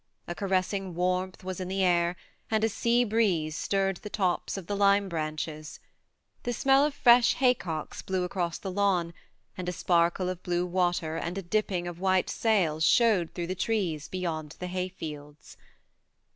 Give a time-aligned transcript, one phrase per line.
[0.27, 2.15] A caressing warmth was in the air,
[2.49, 5.79] and a sea breeze stirred the tops of the lime branches.
[6.41, 9.13] The smell of fresh hay cocks blew across the lawn,
[9.55, 12.83] and a sparkle of blue water and a dipping of THE MARNE 51 white sails
[12.83, 15.55] showed through the trees beyond the hay fields.